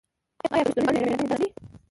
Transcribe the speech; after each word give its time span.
آیا 0.53 0.65
پښتونولي 0.65 0.97
د 0.99 1.01
میړانې 1.05 1.19
درس 1.19 1.29
نه 1.31 1.37
دی؟ 1.39 1.47